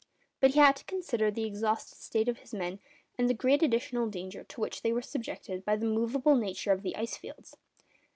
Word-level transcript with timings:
But 0.39 0.55
he 0.55 0.59
had 0.59 0.75
to 0.77 0.85
consider 0.85 1.29
the 1.29 1.43
exhausted 1.45 1.99
state 1.99 2.27
of 2.27 2.39
his 2.39 2.55
men, 2.55 2.79
and 3.19 3.29
the 3.29 3.35
great 3.35 3.61
additional 3.61 4.09
danger 4.09 4.43
to 4.43 4.59
which 4.59 4.81
they 4.81 4.91
were 4.91 5.03
subjected 5.03 5.63
by 5.63 5.75
the 5.75 5.85
movable 5.85 6.35
nature 6.35 6.71
of 6.71 6.81
the 6.81 6.95
ice 6.95 7.15
fields. 7.17 7.55